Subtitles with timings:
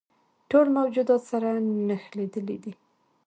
[0.49, 1.49] ټول موجودات سره
[1.87, 2.73] نښلیدلي دي.